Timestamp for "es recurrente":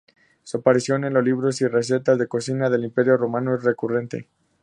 3.55-4.27